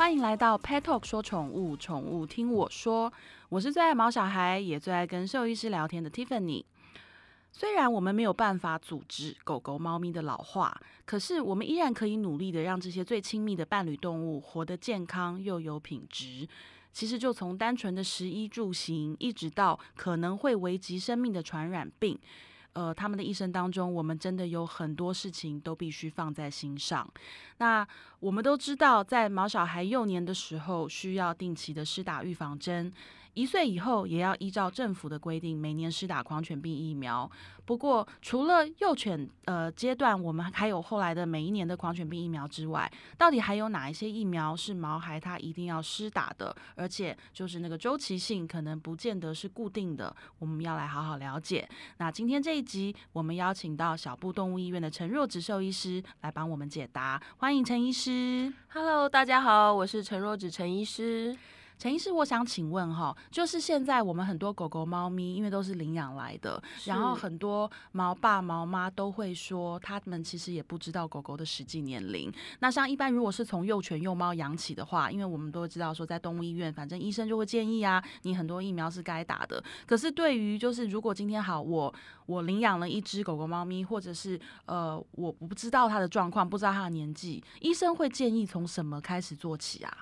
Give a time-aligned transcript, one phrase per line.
[0.00, 3.12] 欢迎来到 Pet Talk 说宠物，宠物听我说。
[3.50, 6.64] 我是最爱毛小孩，也最爱跟兽医师聊天的 Tiffany。
[7.52, 10.74] 虽然我们没有办法阻止狗狗、猫咪的老化，
[11.04, 16.48] 可是我们依然可以努力的让这些最亲密的伴侣动物活得健康又有品质。
[16.94, 22.18] 其实就从单纯的食衣住行，一直到可能会危及生命的传染病。
[22.72, 27.04] 呃，他们的一生当中，我们真的有很多事情都必须放在心上。
[27.58, 27.84] 那
[28.20, 32.92] 我们都知道，在毛小孩幼年的时候，需要定期的施打预防针。
[33.34, 37.30] 一岁以后也要依照政府的规定，每年施打狂犬病疫苗。
[37.64, 46.54] 不过，除了幼犬呃阶段，我们还有后来的每一年的狂犬病疫苗之外，到底还有哪一些疫苗是毛孩他一定要施打的？
[46.74, 51.66] 而且就是那个周期性可能不见得是固定的，我们要来好好了解。
[51.98, 57.22] 那今天这一集，我们邀请到小布动物医院的陈若植兽医师来帮我们解答。
[57.36, 58.09] 欢迎陈医师。
[58.72, 61.36] Hello，大家好，我是陈若芷陈医师。
[61.80, 72.30] 陈医师，我想请问哈，就是现在我们很多狗狗、猫咪，因为都是领养来的，然后很多毛爸、毛妈都会说，他们其实也不知道狗狗的实际年龄。
[72.58, 79.64] 那像一般如果是从幼犬、幼猫养起的话，因为我们都知道说，在动物医院，反正医生就会建议啊，你很多疫苗是该打的。
[79.86, 81.94] 可是对于就是如果今天好，我
[82.26, 89.96] 我领养了一只狗狗、猫咪，或者是呃，我我不知道它的状况，不知道它的年纪，医生会建议从什么开始做起啊？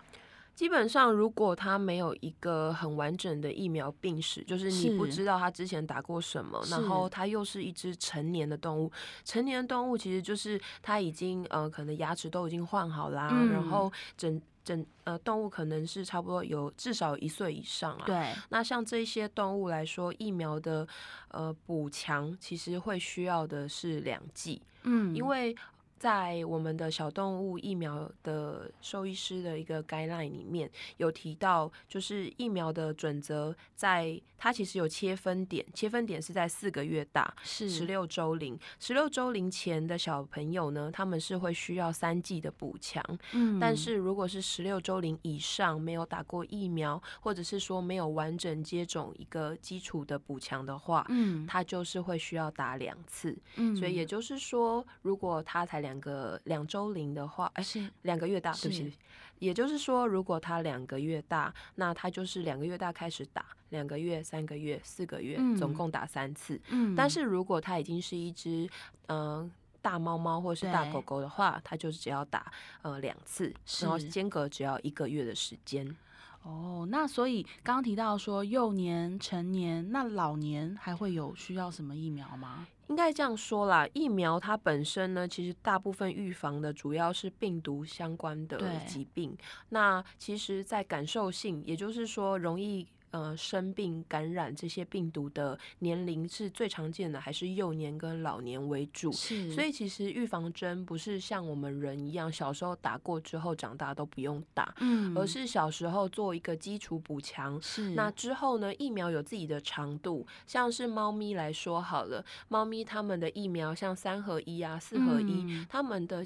[0.59, 8.91] 基本上，如果它没有一个很完整的疫苗病史，就是你不知道它之前打过什么，然后它又是一只成年的动物，
[9.25, 18.03] 成年动物其实就是它已经呃可能牙齿都已经换好啦，然后整整呃动物可能是差不多有至少一岁以上啊。
[18.05, 20.85] 对，那像这些动物来说，疫苗的
[21.29, 25.55] 呃补强其实会需要的是两剂，嗯，因为。
[25.99, 37.69] 在我们的小动物疫苗的兽医师的一个 guideline 里面有提到，就是疫苗的准则，在它其实有切分点，切分点是在四个月大，是。
[37.69, 55.88] 十六周龄，十六周龄前的小朋友呢，他们是会需要三剂的补强，嗯，但是如果是十六周龄以上没有打过疫苗，或者是说没有完整接种一个基础的补强的话，嗯，他就是会需要打两次，嗯，所以也就是说，如果他才两。
[55.89, 58.93] 两个两周龄的话，哎，是两个月大，对不起。
[59.39, 66.61] 也就是说，如果他两个月大，那他就是两个月大开始打，两个月、三个月、四个月，总共打三次。
[66.71, 68.69] 嗯，但是如果他已经是一只
[69.07, 69.51] 嗯
[69.81, 75.97] 大猫猫或是大狗狗的话，它就是只要打呃两次，然后间隔只要一个月的时间。
[76.43, 82.67] 哦，那所以刚刚提到说幼年、成年，那老年还会有需要什么疫苗吗？
[82.89, 89.37] 应该这样说啦，疫苗它本身呢，其实大部分预防的主要是病毒相关的疾病。
[89.71, 92.87] 那其实，在感受性，也就是说容易。
[93.11, 99.11] 呃，生病感染这些病毒的年龄是最常见的，还是幼年跟老年为主？
[99.13, 107.61] 是，所以其实预防针不是像我们人一样，小时候打过之后长大都不用打，嗯，而是小时候做一个基础补强。
[107.63, 116.25] 是，那之后呢，疫苗有自己的长度，像是猫咪来说好了，猫咪它们的疫苗像三合一啊、四合一，它们的。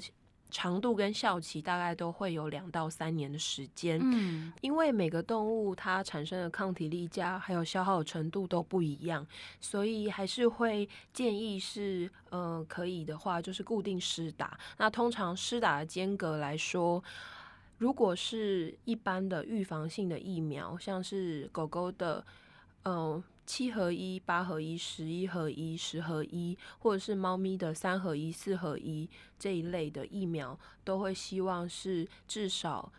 [0.53, 9.25] 长度跟效期大概都会有两到三年的时间，嗯，因为每个动物它产生的抗体力加还有消耗程度都不一样，
[9.59, 14.57] 所以还是会建议是，呃，可以的话就是固定施打。
[14.77, 17.03] 那通常施打的间隔来说，
[17.79, 22.23] 如果是一般的预防性的疫苗，像是狗狗的，
[22.85, 23.21] 嗯。
[23.45, 32.91] 七合一、八合一、十一合一、十合一，或者是猫咪的三合一、四合一这一类的疫苗，都会希望是至少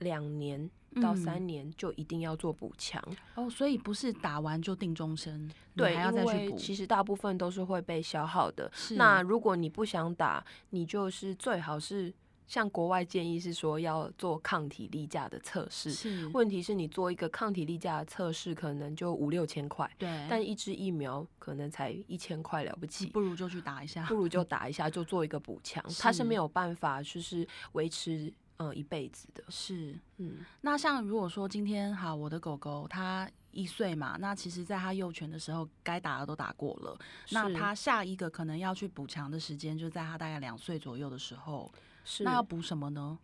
[0.00, 0.68] 两年
[1.00, 3.02] 到三年就一定要做补强
[3.34, 3.48] 哦。
[3.48, 6.56] 所以不是打完就定终身，对，还要再去补。
[6.56, 8.70] 其实大部分都是会被消耗的。
[8.96, 12.12] 那如果你不想打，你就是最好是。
[12.46, 16.26] 像国外建议是说要做抗体例假的测试，是。
[16.34, 29.98] 问题是你做一个抗体例假的测试可能就五六千块，对，但一支疫苗可能才一千块了不起，不如就去打一下，不如就 打一下就做一个补强，它是没有办法就是维持呃一辈子的，是。
[30.18, 36.98] 嗯，那像如果说今天好我的狗狗它一岁嘛，那其实在它幼犬的时候该打的都打过了，
[37.30, 41.72] 那它下一个可能要去补强的时间就在它大概两岁左右的时候。
[42.04, 43.18] 是那要补什么呢？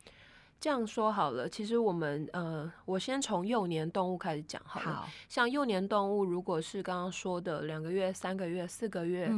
[0.60, 5.08] 这样说好了，其实我们呃，我先从幼年动物开始讲好了。
[5.28, 9.32] 像幼年动物，如果是刚刚说的两个月、三个月、四个月，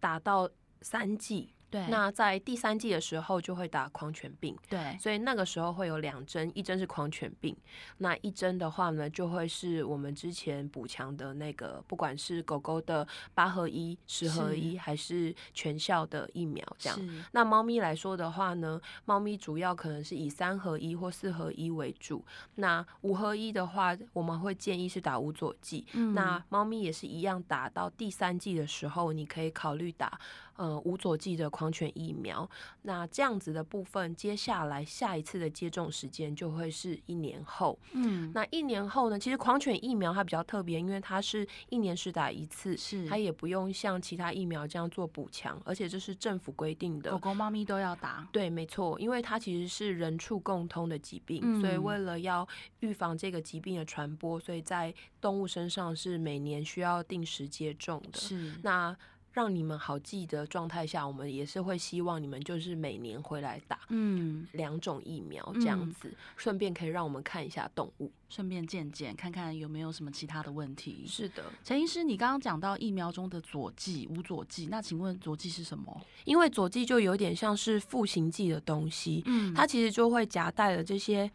[0.00, 0.48] 打到
[0.80, 7.56] 三季，对，那在第三季的时候就会打狂犬病，对，所以那个时候会有两针，一针是狂犬病，
[7.96, 16.98] 那一针的话呢，就会是我们之前补强的那个，不管是狗狗的八合一、十合一，还是全效的疫苗这样。
[17.32, 22.22] 那猫咪来说的话呢，猫咪主要可能是以三合一或四合一为主。
[22.56, 25.86] 那五合一的话，我们会建议是打无佐剂。
[26.14, 30.20] 那猫咪也是一样，打到第三季的时候，你可以考虑打。
[30.56, 32.48] 呃，无佐剂的狂犬疫苗，
[32.82, 37.78] 那这样子的部分，接下来下一次的接种时间就会是一年后。
[37.92, 39.18] 嗯，那一年后呢？
[39.18, 48.28] 其实狂犬疫苗它比较特别，因为它是一年是打一次，是它也不用像其他疫苗这样做补强，而且这是政府规定的，狗狗、猫咪都要打。
[48.30, 52.46] 对，没错，因为它其实是人畜共通的疾病，所以为了要
[52.80, 58.18] 预防这个疾病的传播，所以在动物身上是每年需要定时接种的。
[58.18, 58.94] 是那。
[59.32, 71.04] 让你们好记的状态下，我们也是会希望你们就是每年回来打，嗯，两种疫苗这样子，顺便可以让我们看一下动物，顺便见见看看有没有什么其他的问题。
[71.06, 76.00] 是的，陈医师，你刚刚讲到疫苗中的佐剂、无佐剂，那请问佐剂是什么？
[76.24, 81.30] 因为佐剂就有点像是复形剂的东西，嗯，它其实就会夹带了这些。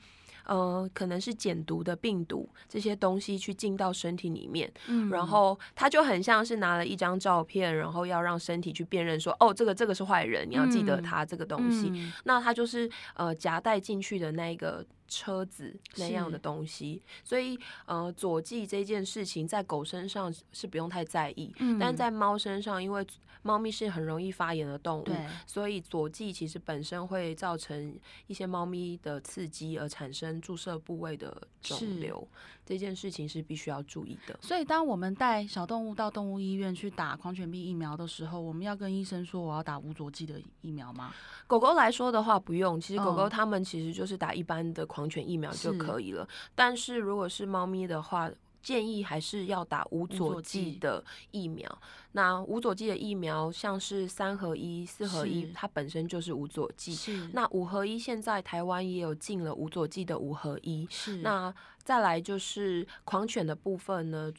[0.47, 12.11] 呃，可能是减毒的病毒这些东西去进到身体里面，嗯，然后他就很像是拿了一张照片，然后要让身体去辨认说，哦，这个这个是坏人，你要记得他这个东西。
[12.23, 14.85] 那他就是呃夹带进去的那个。
[15.07, 23.05] 车子那样的东西，所以呃，左剂这件事情在狗身上是不用太在意，嗯，但是在猫身上，因为
[23.41, 25.07] 猫咪是很容易发炎的动物，
[25.45, 32.27] 所以左剂其实本身会造成一些猫咪的刺激，而产生注射部位的肿瘤，
[32.67, 34.37] 这件事情是必须要注意的。
[34.41, 41.13] 所以，当我们带小动物到动物医院去打狂犬病疫苗的时候，我们要跟医生说我要打无佐剂的疫苗吗？
[41.47, 42.79] 狗狗来说的话，不用。
[42.81, 46.27] 其实狗狗它们其实就是打一般的狂犬疫苗就可以了。
[46.53, 48.29] 但是如果是猫咪的话，
[48.61, 51.79] 建议还是要打无佐剂的疫苗。
[52.11, 56.97] 那无佐剂的疫苗，像是三合一、四合一，它本身就是无佐剂。
[57.31, 60.85] 那五合一现在台湾也有进了无佐剂的五合一。
[60.89, 61.17] 是。
[61.17, 61.53] 那
[61.87, 64.29] 再来就是狂犬的部分呢？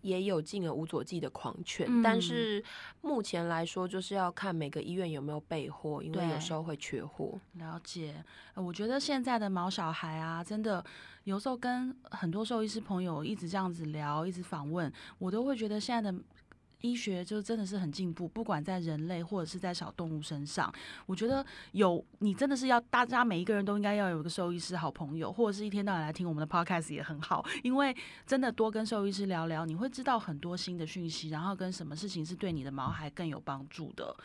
[0.00, 2.62] 也有进了无佐剂的狂犬，但是
[3.02, 7.38] 目前来说，就是要看每个医院有没有备货，因为有时候会缺货。
[7.54, 8.24] 了解，
[8.54, 10.84] 我觉得现在的毛小孩啊，真的
[11.22, 16.18] 有时候跟很多兽医师朋友一直这样子聊，一直访问，我都会觉得现在的。
[16.80, 20.72] 医学就真的是很进步，不管在人类或者是在小动物身上，
[21.06, 27.96] 我觉得有你真的是要大家每一个人都应该要有个兽医师好朋友，或者是一天到晚来听我们的 podcast 也很好，因为
[28.26, 34.16] 真的多跟兽医师聊聊，你会知道很多新的讯息，然后跟什么事情是对你的毛孩更有帮助的。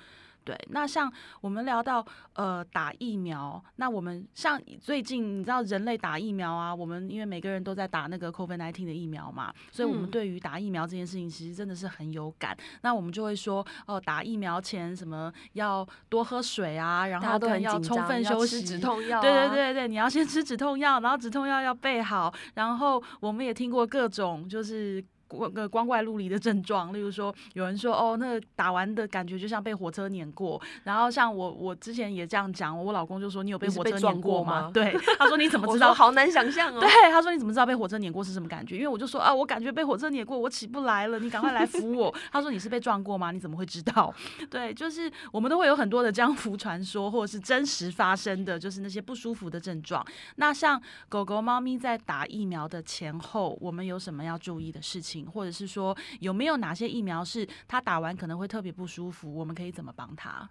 [0.44, 1.12] 对，那像
[1.42, 12.56] 我们聊到呃打疫苗，那我们像最近你知道人类打疫苗啊，我们因为每个人都在打那个 COVID-19 的疫苗嘛，所以我们对于打疫苗这件事情其实真的是很有感。
[12.82, 25.04] 那我们就会说哦，打疫苗前什么要多喝水啊，然后要充分休息，止痛药，对对对对，你要先吃止痛药，然后止痛药要备好，然后我们也听过各种就是。
[25.28, 30.62] 个光怪陆离的症状，例如说，有人说哦，那打完的感觉就像被火车碾过。
[30.84, 34.70] 然后像我，我之前也这样讲，我老公就说你有被火车碾过吗？
[34.74, 35.94] 对，他说你怎么知道？
[35.94, 36.80] 好难想象哦。
[36.82, 38.76] 对，他说你怎么知道被火车碾过是什么感觉？
[38.76, 42.14] 因为我就说啊，我感觉被火车碾过，我起不来了，你赶快来扶我。
[42.32, 43.32] 他说你是被撞过吗？
[43.32, 44.14] 你怎么会知道？
[44.50, 50.06] 对，就是我们都会有很多的江湖传说，或者是真实发生的，就是那些不舒服的症状。
[50.36, 55.13] 那像狗狗、猫咪在打疫苗的前后，我们有什么要注意的事情？
[55.26, 59.34] 或者是说有没有哪些疫苗是他打完可能会特别不舒服？
[59.36, 60.50] 我们可以怎么帮他？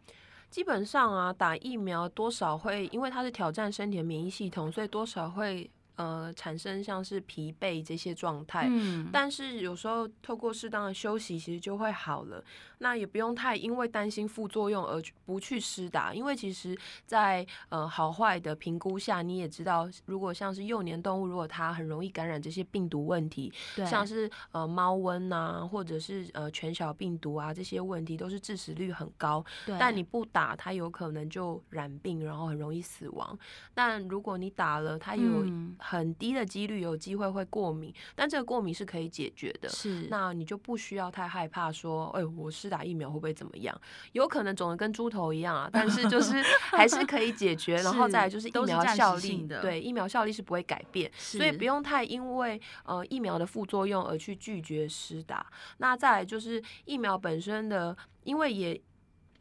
[0.50, 5.71] 基本上啊，打疫苗多少会因为它是挑战身体的免疫系统，所以多少会。
[5.97, 12.42] 呃，产生像是疲惫这些状态，嗯，但是有时候透过适当的休息，其实就会好了。
[12.83, 23.53] 那也不用太因为担心副作用而不去施打，因为其实，在呃好坏的评估下，你也知道，如果像是幼年动物，如果它很容易感染这些病毒问题，
[23.87, 29.45] 像是呃猫瘟呐，或者是呃全小病毒啊这些问题，都是致死率很高。
[29.79, 33.39] 但你不打，它有可能就染病，然后很容易死亡。
[33.73, 35.47] 但如果你打了，它有
[35.79, 39.69] 很低的几率有机会会过敏，但这个过敏是可以解决的。
[39.69, 43.81] 是，那你就不需要太害怕说，哎，我施打疫苗会不会怎么样？
[44.12, 47.76] 有可能肿的跟猪头一样啊，但是就是还是可以解决。
[47.85, 55.47] 然后再来就是疫苗效力，对，疫苗效力是不会改变，所以不用太因为呃疫苗的副作用而去拒绝施打。
[55.76, 58.81] 那再来就是疫苗本身的，因为也。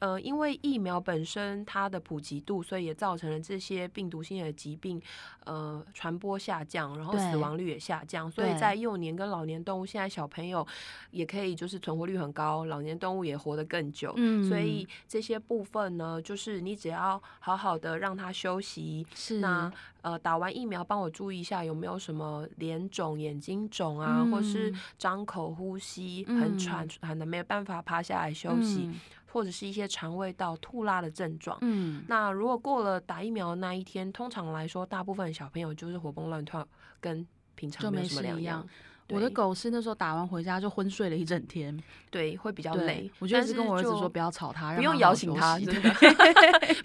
[0.01, 4.99] 呃，因为疫苗本身它的普及度，所以也造成了这些病毒性的疾病，
[5.45, 8.29] 呃，传播下降，然后死亡率也下降。
[8.31, 10.65] 所以在幼年跟老年动物，现在小朋友
[11.11, 14.11] 也可以就是存活率很高，老年动物也活得更久。
[14.17, 19.05] 嗯，所以这些部分呢，就是你只要好好的让它休息。
[19.13, 28.89] 是那呃，打完疫苗帮我注意一下有没有什么脸肿、眼睛肿啊，或是张口呼吸很喘喘的，没有办法趴下来休息。
[29.31, 31.57] 或者是一些肠胃道吐拉的症状。
[31.61, 36.67] 嗯，那如果过了打疫苗那一天，通常来说，大部分小朋友就是活蹦乱跳，
[36.99, 38.67] 跟平常没什么两样。
[39.11, 41.77] 我的狗是那时候打完回家就昏睡了一整天，
[42.09, 43.09] 对，会比较累。
[43.19, 45.81] 我就是跟我儿子说不要吵他，不用摇醒他， 真的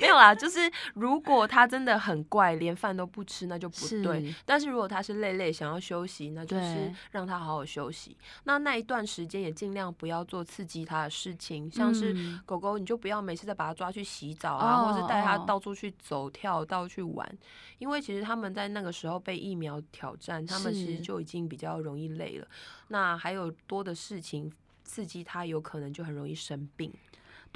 [0.00, 0.34] 没有啦。
[0.34, 4.34] 就是如果他真的很怪，连饭都不吃，那就不对。
[4.44, 8.16] 但是如果他是累累想要休息，那就是让他好好休息。
[8.44, 12.16] 那那一段时间也尽量不要做刺激他的事情，像是
[12.46, 17.38] 狗狗，你就不要每次再把它抓去洗澡啊，或是带它到处去走跳、到处去玩，
[17.78, 22.06] 因为其实他们在那个时候被疫苗挑战，他们其实就已经比较容易。
[22.16, 22.48] 累了，
[22.88, 24.52] 那还有多的事情
[24.84, 26.92] 刺激他，有可能就很容易生病。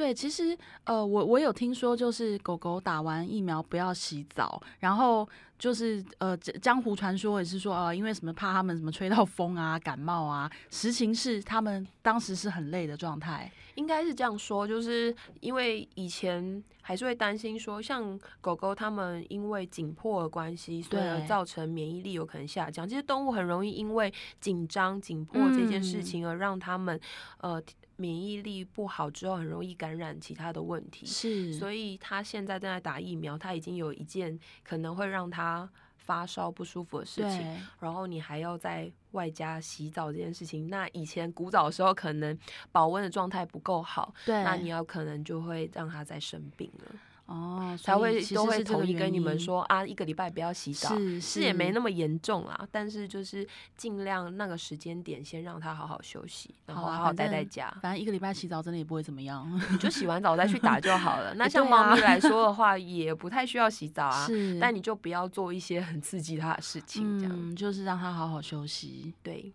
[0.01, 5.29] 对，其实呃，我我有听说，就是狗狗打完疫苗不要洗澡，然后
[5.59, 10.51] 就是呃，江湖传说也是说，呃，因为什么怕他们什么吹到风啊、感冒啊。
[10.71, 22.89] 实情是他们当时是很累的状态，应该是这样说，就是因为以前还是会担心说，像狗狗它们因为紧迫的关系，所以造成免疫力有可能下降。
[22.89, 26.99] 其实动物很容易因为紧张、紧迫这件事情而让他们
[27.43, 27.63] 呃。
[28.01, 31.05] 免疫力不好之后，很容易感染其他的问题。
[31.05, 37.63] 是，所以他现在正在打疫苗，他已经有一件可能会让他发烧不舒服的事情。
[37.79, 40.69] 然后你还要在外加洗澡这件事情。
[40.71, 42.37] 那以前古早的时候，可能
[42.73, 46.95] 保温的状态不够好，对，那你要可能就会让他再生病了。
[47.31, 52.67] 哦，才会都会统一跟你们说啊，一个礼拜不要洗澡，是也没那么严重啦。
[52.73, 53.47] 但是就是
[53.77, 57.73] 尽量那个时间点先让他好好休息，然后好好待在家。
[57.81, 61.33] 反正一个礼拜洗澡真的也不会怎么样，你就洗完澡再去打就好了。
[61.39, 64.27] 那像猫咪来说的话，也不太需要洗澡啊。
[64.27, 69.15] 是，但你就不要做一些很刺激它的事情，这样就是让它好好休息。
[69.23, 69.53] 对，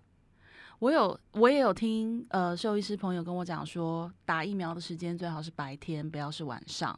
[0.79, 6.97] 我有我也有听呃兽医师朋友跟我讲说，打疫苗的时间最好是白天，不要是晚上。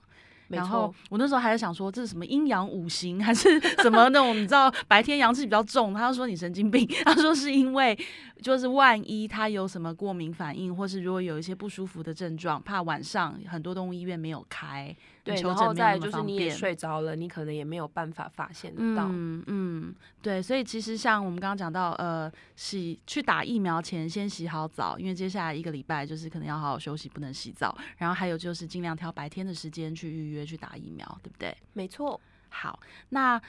[0.50, 7.98] 然后我那时候还在想说这是什么阴阳五行 还是什么那种你知道白天阳气比较重，他就说你神经病， 他说是因为
[8.42, 14.96] 就是万一他有什么过敏反应，或是如果有一些不舒服的症状，怕晚上很多动物医院没有开。
[15.27, 19.07] 对，然后再就是你也睡着了，你可能也没有办法发现得到。
[19.10, 27.77] 嗯嗯，对，所以其实像我们刚刚讲到，呃，洗去打疫苗前先洗好澡，因为接下来一个礼拜就是可能要好好休息，不能洗澡。
[27.98, 31.55] 然后还有就是尽量挑白天的时间去预约去打疫苗，对不对？
[31.74, 32.19] 没错。
[32.50, 32.79] 好，
[33.10, 33.39] 那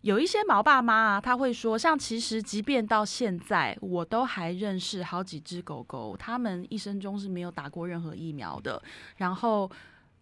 [0.00, 8.82] 有一些毛爸妈啊，他会说，像其实即便到现在，我都还认识好几只狗狗，他们一生中是没有打过任何疫苗的，
[9.18, 9.70] 然后。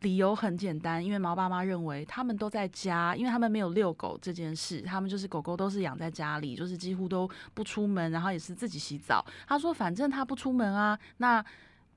[0.00, 9.24] 理由很简单，因为毛爸妈认为他们都在家，因为他们没有遛狗这件事，他们就是狗狗都是养在家里，就是几乎都不出门，然后也是自己洗澡。
[9.46, 11.44] 他说：“反正他不出门啊，那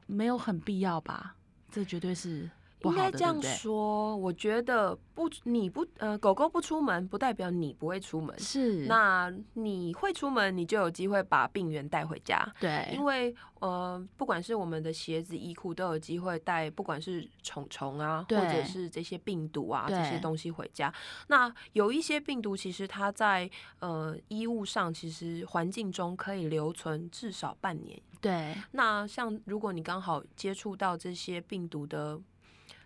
[0.07, 1.35] 没有很必要吧？
[1.71, 2.49] 这绝对是。”
[2.83, 8.37] 应该这样说，我觉得不，你不呃，狗狗不出门，不代表你不会出门。
[8.39, 12.41] 是，那你会出门，你就有机会把病源带回家。
[12.57, 20.93] 对，因为呃，不管是我们的鞋子、衣裤，都有机会带，不管是虫虫啊，或者是这些病毒啊，这些东西回家。
[21.27, 28.01] 那有一些病毒，其实它在呃衣物上，其实环境中可以留存至少半年。
[28.21, 32.17] 对，那像如果你刚好接触到这些病毒的。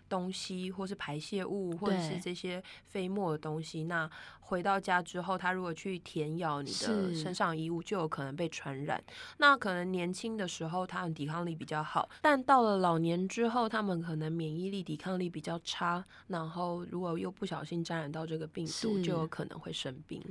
[0.08, 4.08] 东西，或是排泄物，或者是这些飞沫的东西，那
[4.40, 9.02] 回到家之后，它如果去舔咬你的身上衣物，就有可能被传染。
[9.38, 20.22] 那可能年轻的时候，他们抵抗力比较好，但到了老年之后，他们可能免疫力、抵抗力比较差，然后如果又不小心沾染到这个病毒，就有可能会生病。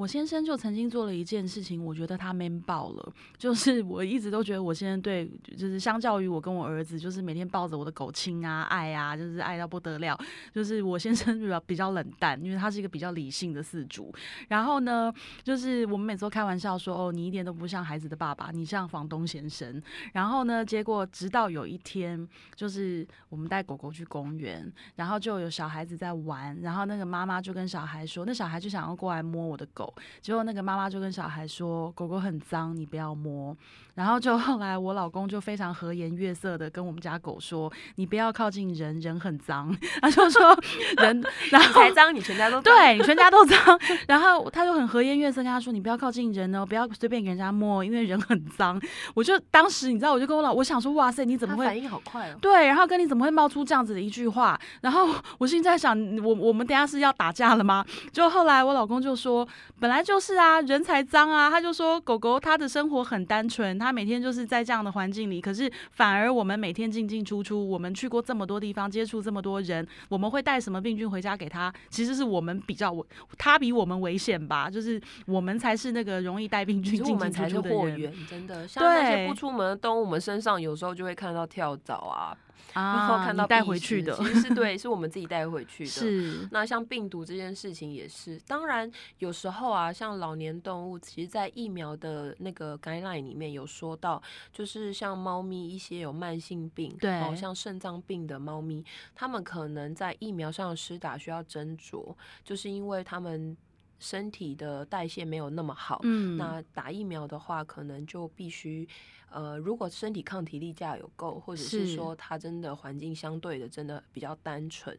[0.00, 3.12] 我先生就曾经做了一件事情，我觉得他 man 爆了。
[3.36, 10.18] 就是我一直都觉得我先生对，就是相较于我跟我儿子，就是每天抱着我的狗亲啊、爱啊，就是爱到不得了。
[10.54, 14.10] 就是我先生 比较比较冷淡，因为他是一个比较理性的饲主。
[14.48, 19.82] 然后呢，就是我们每次都开玩笑说：“哦，你一点都不像孩子的爸爸，你像房东先生。”
[20.14, 24.66] 然后呢，结果直到有一天，就是我们带狗狗去公园，
[24.96, 33.56] 然后就有小孩子在玩，然后那个妈妈就跟小孩说：“那小孩就想要过来摸我的狗。”狗，结果那个妈妈就跟小孩说，狗狗很脏，你不要摸。
[33.94, 39.76] 然后就后来我老公就非常和颜悦色的跟我们家狗说，你不要靠近人，人很脏。
[40.00, 40.56] 他就说
[40.98, 43.58] 人，然后才脏，你全家都对你全家都脏。
[44.06, 48.80] 然后他就很和颜悦色跟他说，你不要靠近人哦，不要随便给人家摸，因为人很脏。
[49.14, 52.38] 我就当时你知道，我就跟我老我想说，哇塞，你怎么会反应好快哦？
[52.40, 54.58] 对，然后跟你怎么会冒出这样子的一句话？
[54.80, 57.84] 然后我现在想，我我们等下是要打架了吗？
[58.12, 59.46] 就后来我老公就说，
[59.80, 61.48] 本来就是啊，人才脏啊。
[61.48, 65.40] 他就说，狗狗它的生活很单纯，它每天就是在这样的环境里。
[65.40, 71.72] 可是反而我们每天进进出出，我们去过这么多地方，接触这么多人，我们会带什么病菌回家给他？
[71.88, 73.02] 其实是我们比较危，
[73.38, 74.68] 他比我们危险吧？
[74.68, 78.12] 就是我们才是那个容易带病菌进进出出的人。
[78.28, 82.36] 真的，像那些不出门的动物，我们身上有时候就会看到跳蚤啊。
[82.74, 85.90] 然后看到带回去的，其实 是对，是我们自己带回去的。
[85.90, 94.22] 是那像病毒这件事情也是，当然有时候啊，像老年动物，其实，在疫苗的那个 guideline 里面有说到，
[94.52, 98.84] 就是像猫咪一些有慢性病，对，像肾脏病的猫咪，
[99.14, 103.56] 它们可能在疫苗上施打需要斟酌，就是因为它们
[104.00, 106.00] 身体的代谢没有那么好。
[106.02, 108.88] 嗯，那打疫苗的话，可能就必须。
[109.32, 114.98] 呃，如果身体抗体力价有够，或者是说它真的环境相对的真的比较单纯，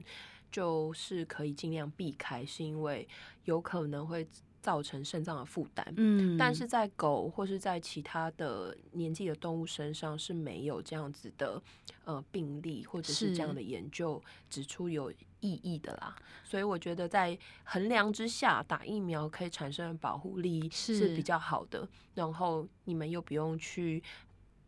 [0.49, 3.05] 就是可以尽量避开，是因为
[3.43, 4.25] 有可能会
[4.61, 5.85] 造成肾脏的负担。
[5.97, 11.61] 嗯，但是在狗或是在其他的年纪的动物身上是没有这样子的
[12.05, 15.11] 呃病例，或者是这样的研究指出有。
[15.43, 21.89] 意义的啦，所以我觉得在衡量之下，打疫苗可以产生的保护力是比较好的。
[22.13, 24.03] 然后你们又不用去。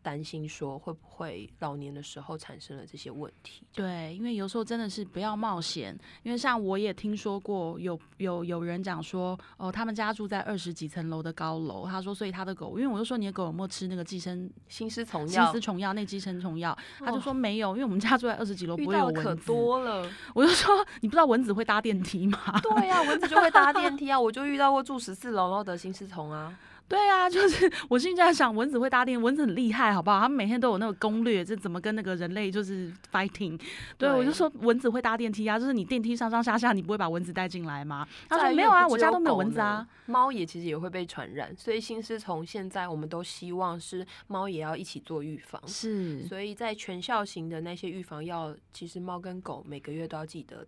[0.04, 3.62] 担心说会不会老年的时候产生了这些问题？
[3.72, 5.98] 对，因为有时候真的是不要冒险。
[6.22, 15.44] 因为像我也听说过有有有人讲说，哦，他们家住在二十几层楼的高楼，他说，所以他的狗，因为我就说你的狗有没有吃那个寄生心丝虫药？
[15.44, 19.22] 心丝虫药那寄生虫药，他就说没有，因为我们家住在二十几楼，不会有蚊子。
[19.22, 20.06] 可多了。
[20.34, 22.38] 我就说，你不知道蚊子会搭电梯吗？
[22.62, 24.20] 对呀，蚊子就会搭电梯啊！
[24.20, 26.54] 我就遇到过住十四楼然后得心丝虫啊。
[26.86, 30.20] 对啊，就是 我现在想，蚊子会搭电，蚊子很厉害，好不好？
[30.20, 33.58] 他们每天都有那个攻略，这怎么跟那个人类就是 fighting。
[33.96, 38.06] 对，我就说蚊子会搭电梯啊，就是你电梯上上下下，你不会把蚊子带进来吗？
[38.28, 39.86] 他说没有啊，我家都没有蚊子啊。
[40.06, 45.60] 猫也其实也会被传染，所以心思从现在我们都希望是猫也要一起做预防。
[45.66, 50.66] 是，所以在全校型的那些预防药，其实猫跟狗每个月都要记得。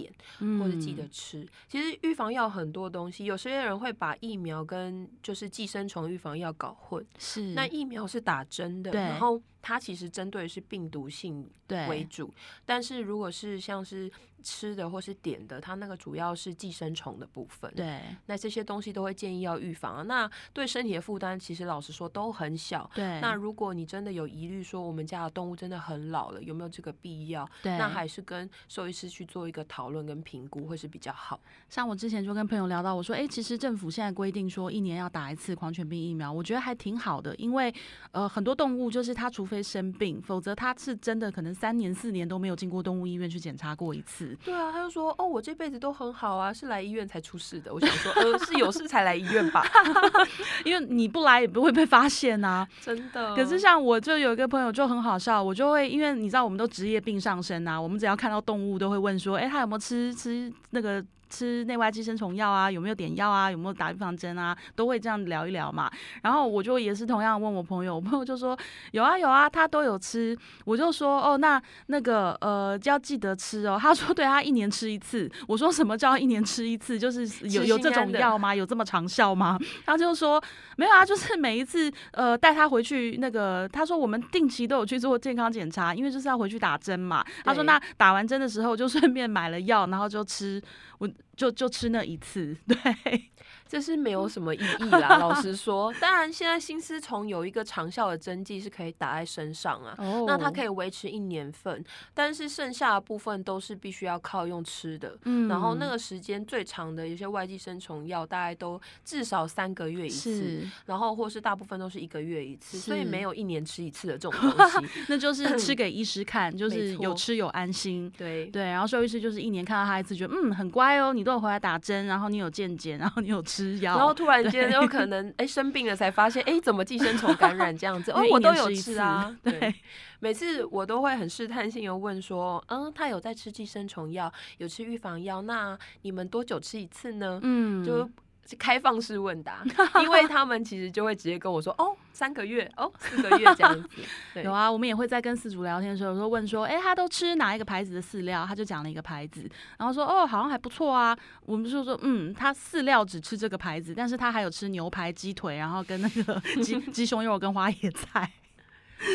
[0.00, 0.12] 点
[0.60, 7.04] 或者记得吃，其实预防药很多东西，有些人会把疫苗跟就是寄生虫预防药搞混。
[7.18, 11.48] 是，那疫苗是打针的，然后它其实针对是病毒性
[11.88, 12.32] 为主，
[12.64, 14.10] 但是如果是像是。
[14.42, 17.72] 吃的或是点的，它那个主要是寄生虫的部分。
[17.74, 20.02] 对，那这些东西都会建议要预防啊。
[20.02, 22.90] 那对身体的负担，其实老实说都很小。
[22.94, 23.20] 对。
[23.20, 27.48] 那如果你真的有疑虑，说我们家的动物真的很老了，有没有这个必要？
[27.62, 27.76] 对。
[27.78, 31.40] 那还是跟兽医师去做一个讨论跟评估，会是比较好。
[31.68, 37.74] 像我之前就跟朋友聊到，我说，哎，其实政府现在规定说一年要打一次狂犬病疫苗，我觉得还挺好的，因为
[38.12, 44.37] 呃很多动物就是它除非生病，否则它是真的可能三年四年都没有进过动物医院去检查过一次。
[44.44, 47.72] 对啊，他就说哦，我这辈子都很好啊，是来医院才出事的。
[47.72, 49.66] 我想说，呃，是有事才来医院吧？
[50.64, 53.34] 因为你不来也不会被发现啊， 真的。
[53.34, 61.04] 可是像我就有一个朋友就很好笑，我就会因为你知道，我们都职业病上身啊，我们只要看到动物都会问说，哎，他有没有吃吃那个。
[61.28, 65.90] 吃内外寄生虫药啊，有没有点药啊，有没有打预防针啊，都会这样聊一聊嘛。
[66.22, 68.58] 然后我就也是同样问我朋友，我朋友就说
[68.92, 70.36] 有啊有啊，他都有吃。
[70.64, 73.78] 我就说哦，那那个呃要记得吃哦。
[73.80, 75.30] 他说对，他一年吃一次。
[75.46, 76.98] 我说什么叫一年吃一次？
[76.98, 78.54] 就是有有这种药吗？
[78.54, 79.58] 有这么长效吗？
[79.84, 80.42] 他就说
[80.76, 87.24] 没有啊，就是每一次呃带他回去那个，他说我们定期都有去做健康检查，因为就是要回去打针嘛。
[87.44, 90.60] 他说那打完针的时候就顺便买了药，然后就吃。
[90.98, 93.30] 我就就吃那一次， 对。
[93.68, 95.92] 这是没有什么意义啦，老实 说。
[96.00, 99.94] 当然，现在新丝虫有一个长效的针剂是可以打在身上啊，
[100.26, 101.84] 那它可以维持一年份。
[102.14, 105.16] 但是剩下的部分都是必须要靠用吃的。
[105.24, 114.88] 嗯，然后那个时间最长的一些外寄生虫药，大概都至少三个月一次，然后或是大部分都是一个月一次，所以没有一年吃一次的这种东西。
[115.08, 118.10] 那就是吃给医师看，就是有吃有安心。
[118.16, 123.57] 对对，然后兽医师就是一年看到他一次，觉得嗯很乖哦，你都有回来打针，然后你有健检，然后你有吃。
[123.58, 128.10] 吃药，然后突然间有可能哎生病了，才发现哎怎么寄生虫感染这样子？
[128.16, 129.36] 哦，我都有吃啊。
[129.42, 129.74] 对，
[130.20, 137.40] 每次我都会很试探性的问说，嗯，他有在吃寄生虫药，有吃预防药，那你们多久吃一次呢？
[137.42, 138.08] 嗯，就
[138.56, 139.62] 开放式问答，
[140.02, 143.88] 因为他们其实就会直接跟我说，哦，三个月，哦，四个月这样子。
[144.42, 148.44] 有啊，我们也会在跟饲主聊天的时候，说问说，哎，他都吃哪一个牌子的饲料？
[148.46, 151.16] 他就讲了一个牌子，然后说，哦，好像还不错啊。
[151.44, 158.30] 我们就说，嗯，他饲料只吃这个牌子，但是他还有吃牛排、鸡腿，然后跟那个鸡 鸡胸肉跟花椰菜。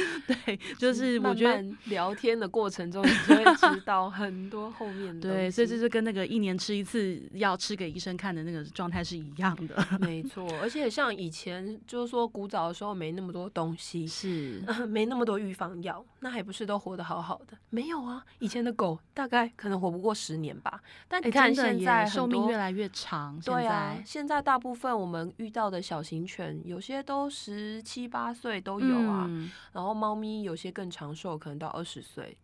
[0.27, 5.29] 对，就是我觉得聊天的过程中，你就会知道很多后面的。
[5.29, 9.85] 对，所以这是跟那个一年吃一次药吃给医生看的那个状态是一样的。
[9.99, 17.57] 没 错，而且像以前就是说古早的时候没那么多东西，是 没那么多预防药，那还不是都活得好好的？
[17.69, 20.81] 没有啊，以前的狗大概可能活不过十年吧。
[21.07, 29.29] 但你看现在寿命越来越长，对啊，现在大部分我们遇到的小型犬，有些都十七八岁都有啊。
[29.73, 32.37] 然后猫咪有些更长寿，可能到二十岁。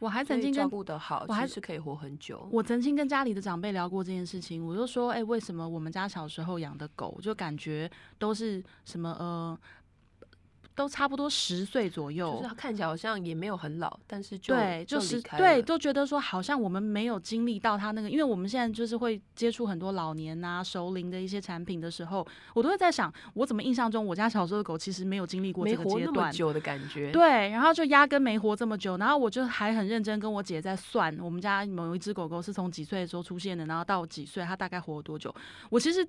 [0.00, 2.48] 我还曾经照顾得好，我还是可以活很久。
[2.50, 9.56] 我曾经跟家里的长辈聊过这件事情，我就说：“哎，为什么我们家小时候养的狗，就感觉都是什么呃。”
[10.74, 35.34] 都差不多十岁左右，就是看起来好像也没有很老，但是就对，就是对，都觉得说好像我们没有经历到他那个，因为我们现在就是会接触很多老年啊、熟龄的一些产品的时候，我都会在想，我怎么印象中我家小时候的狗其实没有经历过这个阶段久的感觉，对，然后就压根没活这么久，然后我就还很认真跟我姐在算，我们家某一只狗狗是从几岁的时候出现的，然后到几岁它大概活了多久，
[35.68, 36.08] 我其实。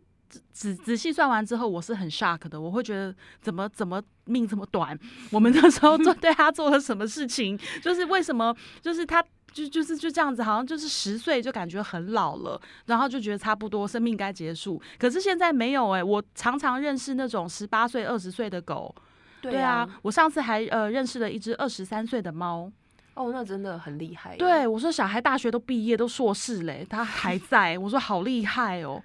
[0.52, 2.60] 仔仔细算完之后，我是很 shock 的。
[2.60, 4.98] 我会觉得怎么怎么命这么短？
[5.32, 7.60] 我们那时候做 对他做了什么事情？
[7.82, 8.56] 就是为什么？
[8.82, 14.82] 就是他就就是就这样子，好像就是十岁就感觉很老了，然后就觉得差不多生命该结束。
[14.98, 18.94] 可是现在没有哎，我常常认识那种十八岁、二十岁的狗。
[19.42, 22.72] 对啊，我上次还呃认识了一只二十三岁的猫。
[23.16, 24.36] 哦，那真的很厉害。
[24.38, 27.78] 对，我说小孩大学都毕业都硕士嘞，他还在。
[27.78, 29.04] 我说好厉害哦。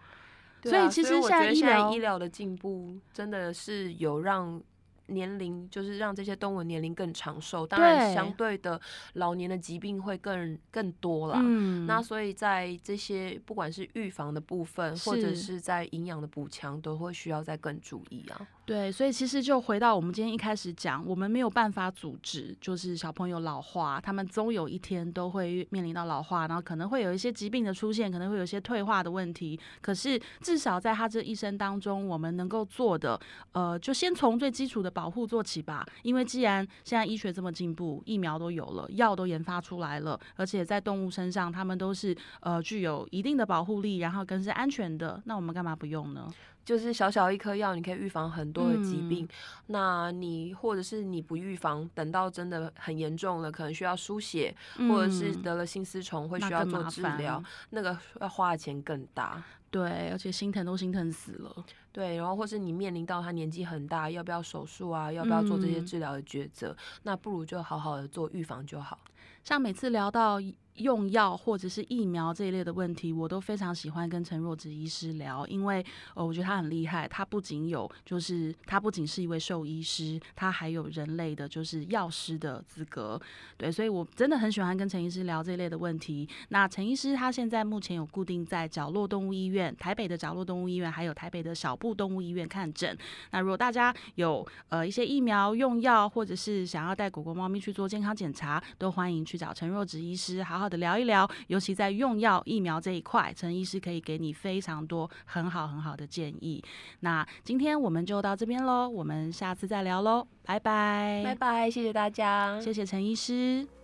[0.62, 4.60] 所以其实现在医疗医疗的进步真的是有让
[5.06, 7.66] 年龄，就是让这些动物年龄更长寿。
[7.66, 8.78] 当然，相对的
[9.14, 11.40] 老年的疾病会更更多啦。
[11.42, 18.46] 嗯，那所以在这些不管是预防的部分，或者是在营养的补强，都会需要再更注意啊。
[18.68, 29.58] 对，所以其实就回到我们今天一开始讲，我们没有办法阻止，就是小朋友老化，他们终有一天都会面临到老化，然后可能会有一些疾病的出现，可能会有一些退化的问题。
[29.80, 33.18] 可是至少在他这一生当中，我们能够做的，
[33.52, 35.86] 呃，就先从最基础的保护做起吧。
[36.02, 46.28] 因为既然现在医学这么进步，疫苗都有了，药都研发出来了，而且在动物身上，他们都是呃具有一定的保护力，然后更是安全的，那我们干嘛不用呢？
[46.68, 49.26] 就是小小一颗药，你可以预防很多的疾病。
[49.68, 54.54] 那你或者是你不预防，等到真的很严重了，可能需要输血，
[54.86, 59.42] 或者是得了心丝虫，会需要做治疗，那个要花的钱更大。
[59.70, 61.64] 对，而且心疼都心疼死了。
[61.90, 65.10] 对，然后或是你面临到他年纪很大，要不要手术啊？
[65.10, 66.76] 要不要做这些治疗的抉择？
[67.02, 68.98] 那不如就好好的做预防就好。
[69.42, 70.38] 像每次聊到。
[70.78, 77.06] 用药或者是疫苗这一类的问题，我都非常喜欢跟陈若芷医师聊，因为呃，我觉得他很厉害。
[77.08, 83.20] 他不仅有，就是他不仅是一位兽医师，他还有人类的，就是药师的资格。
[83.56, 86.28] 对，所以我真的很喜欢跟陈医师聊这一类的问题。
[86.50, 92.96] 那陈医师他现在目前有固定在角落动物医院、台北的角落动物医院，还有台北的小布动物医院看诊。
[93.30, 100.70] 那如果大家有呃一些疫苗用药，或者是想要带狗狗、猫咪去做健康检查，都欢迎去找陈若芷医师，好好好。
[100.70, 106.62] 的聊一聊，尤其在用药疫苗这一块，陈医师可以给你非常多很好很好的建议。
[107.00, 113.77] 那今天我们就到这边喽，我们下次再聊喽，拜拜，拜拜，谢谢大家，谢谢陈医师。